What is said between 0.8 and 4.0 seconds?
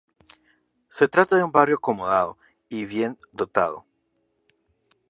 Se trata de un barrio acomodado y bien dotado.